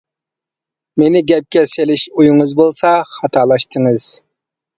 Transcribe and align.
مېنى 1.01 1.21
گەپكە 1.31 1.63
سېلىش 1.73 2.05
ئويىڭىز 2.15 2.55
بولسا 2.61 2.95
خاتالاشتىڭىز. 3.13 4.09